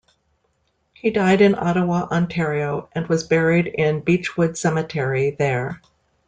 He 0.93 1.11
died 1.11 1.41
in 1.41 1.53
Ottawa, 1.53 2.07
Ontario 2.09 2.89
and 2.93 3.05
was 3.05 3.21
buried 3.23 3.67
in 3.67 3.99
Beechwood 3.99 4.57
Cemetery 4.57 5.35
there. 5.37 5.79